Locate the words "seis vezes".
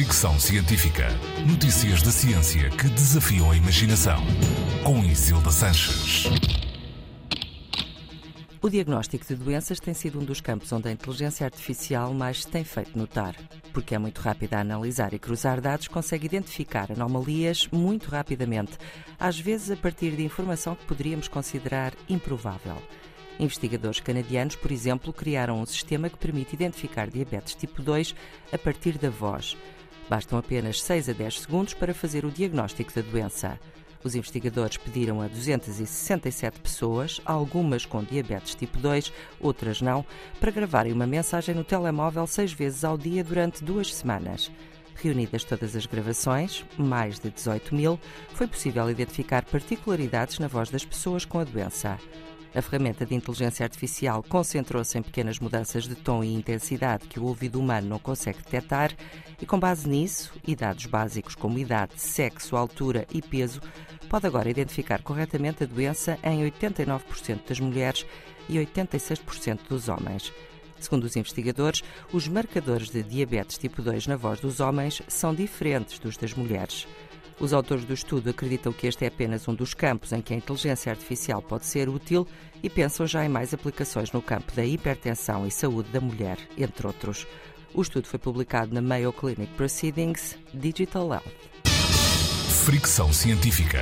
42.26-42.82